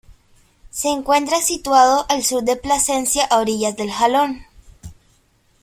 Se 0.71 0.87
encuentra 0.89 1.43
situado 1.43 2.07
al 2.09 2.23
sur 2.23 2.41
de 2.41 2.55
Plasencia, 2.55 3.23
a 3.25 3.37
orillas 3.37 3.77
del 3.77 3.91
Jalón. 3.91 4.41